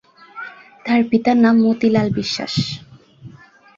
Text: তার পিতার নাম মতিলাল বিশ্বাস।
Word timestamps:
তার 0.85 1.01
পিতার 1.09 1.37
নাম 1.37 1.55
মতিলাল 1.65 2.07
বিশ্বাস। 2.17 2.53